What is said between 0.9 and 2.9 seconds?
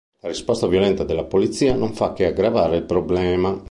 della polizia non fa che aggravare il